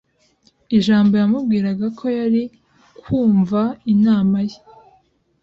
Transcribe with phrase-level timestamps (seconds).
[0.77, 2.43] ijambo yamubwiraga ko yari
[3.01, 3.61] kwumva
[3.93, 4.57] inama ye